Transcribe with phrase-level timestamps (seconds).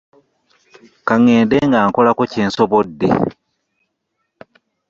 [1.07, 3.09] Ka ŋŋende nga nkolako kye nsobodde.